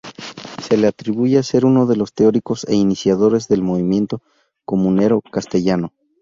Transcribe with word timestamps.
Se 0.63 0.77
le 0.77 0.87
atribuye 0.87 1.43
ser 1.43 1.63
uno 1.63 1.85
de 1.85 1.95
los 1.95 2.11
teóricos 2.13 2.65
e 2.67 2.73
iniciadores 2.73 3.47
del 3.47 3.61
movimiento 3.61 4.19
comunero 4.65 5.21
castellano. 5.21 5.93